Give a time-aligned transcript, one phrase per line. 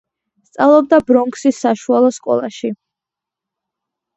[0.45, 2.73] სწავლობდა ბრონქსის საშუალო სკოლაში.